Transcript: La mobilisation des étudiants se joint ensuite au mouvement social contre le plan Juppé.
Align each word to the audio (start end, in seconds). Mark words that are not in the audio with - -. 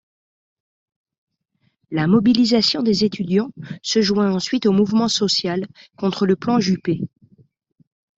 La 1.91 2.07
mobilisation 2.07 2.81
des 2.81 3.03
étudiants 3.03 3.51
se 3.83 4.01
joint 4.01 4.33
ensuite 4.33 4.65
au 4.65 4.71
mouvement 4.71 5.07
social 5.07 5.67
contre 5.95 6.25
le 6.25 6.35
plan 6.35 6.59
Juppé. 6.59 7.01